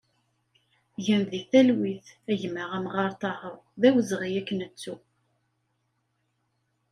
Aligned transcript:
Gen 1.05 1.21
di 1.31 1.41
talwit 1.51 2.05
a 2.31 2.33
gma 2.41 2.63
Amɣar 2.77 3.11
Tahar, 3.21 3.57
d 3.79 3.81
awezɣi 3.87 4.29
ad 4.39 4.45
k-nettu! 4.47 4.95